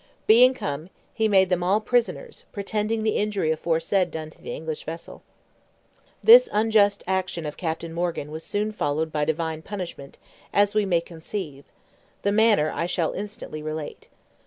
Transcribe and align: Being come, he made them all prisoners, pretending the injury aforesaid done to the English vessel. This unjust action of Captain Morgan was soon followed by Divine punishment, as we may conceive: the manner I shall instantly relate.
Being 0.25 0.55
come, 0.55 0.89
he 1.13 1.27
made 1.27 1.49
them 1.51 1.61
all 1.61 1.79
prisoners, 1.79 2.43
pretending 2.51 3.03
the 3.03 3.17
injury 3.17 3.51
aforesaid 3.51 4.09
done 4.09 4.31
to 4.31 4.41
the 4.41 4.49
English 4.51 4.83
vessel. 4.83 5.21
This 6.23 6.49
unjust 6.51 7.03
action 7.05 7.45
of 7.45 7.55
Captain 7.55 7.93
Morgan 7.93 8.31
was 8.31 8.43
soon 8.43 8.71
followed 8.71 9.11
by 9.11 9.25
Divine 9.25 9.61
punishment, 9.61 10.17
as 10.51 10.73
we 10.73 10.87
may 10.87 11.01
conceive: 11.01 11.65
the 12.23 12.31
manner 12.31 12.71
I 12.73 12.87
shall 12.87 13.13
instantly 13.13 13.61
relate. 13.61 14.07